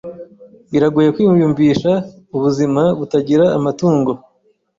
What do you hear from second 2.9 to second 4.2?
butagira amatungo.